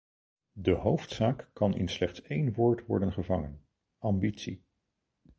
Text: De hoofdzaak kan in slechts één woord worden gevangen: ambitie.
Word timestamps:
De 0.53 0.71
hoofdzaak 0.71 1.49
kan 1.53 1.75
in 1.75 1.87
slechts 1.87 2.21
één 2.21 2.53
woord 2.53 2.85
worden 2.85 3.11
gevangen: 3.13 3.65
ambitie. 3.99 4.63